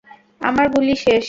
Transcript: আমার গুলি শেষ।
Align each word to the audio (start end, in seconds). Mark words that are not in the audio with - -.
আমার 0.41 0.65
গুলি 0.73 0.95
শেষ। 0.95 1.19